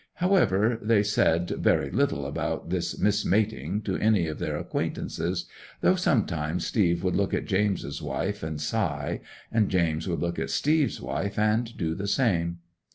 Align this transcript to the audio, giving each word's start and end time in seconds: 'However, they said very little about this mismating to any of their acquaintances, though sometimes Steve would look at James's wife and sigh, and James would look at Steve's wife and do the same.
'However, 0.15 0.79
they 0.81 1.03
said 1.03 1.47
very 1.59 1.91
little 1.91 2.25
about 2.25 2.71
this 2.71 2.95
mismating 2.97 3.83
to 3.83 3.97
any 3.97 4.25
of 4.25 4.39
their 4.39 4.57
acquaintances, 4.57 5.45
though 5.81 5.93
sometimes 5.93 6.65
Steve 6.65 7.03
would 7.03 7.15
look 7.15 7.35
at 7.35 7.45
James's 7.45 8.01
wife 8.01 8.41
and 8.41 8.59
sigh, 8.59 9.21
and 9.51 9.69
James 9.69 10.07
would 10.07 10.19
look 10.21 10.39
at 10.39 10.49
Steve's 10.49 10.99
wife 10.99 11.37
and 11.37 11.77
do 11.77 11.93
the 11.93 12.07
same. 12.07 12.57